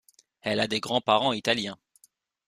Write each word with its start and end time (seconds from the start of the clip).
Elle 0.41 0.59
a 0.59 0.65
des 0.67 0.79
grands-parents 0.79 1.31
italiens. 1.31 1.77